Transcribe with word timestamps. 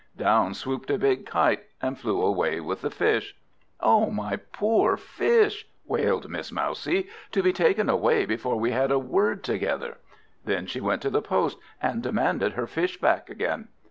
Down 0.17 0.55
swooped 0.55 0.89
a 0.89 0.97
big 0.97 1.27
Kite, 1.27 1.61
and 1.79 1.95
flew 1.95 2.23
away 2.23 2.59
with 2.59 2.81
the 2.81 2.89
Fish. 2.89 3.35
"O 3.81 4.09
my 4.09 4.35
poor 4.37 4.97
Fish," 4.97 5.67
wailed 5.85 6.27
Miss 6.27 6.51
Mousie, 6.51 7.07
"to 7.31 7.43
be 7.43 7.53
taken 7.53 7.87
away 7.87 8.25
before 8.25 8.55
we 8.59 8.71
had 8.71 8.89
a 8.91 8.97
word 8.97 9.43
together." 9.43 9.99
Then 10.43 10.65
she 10.65 10.81
went 10.81 11.03
to 11.03 11.11
the 11.11 11.21
Post, 11.21 11.59
and 11.79 12.01
demanded 12.01 12.53
her 12.53 12.65
Fish 12.65 12.99
back 12.99 13.29
again. 13.29 13.67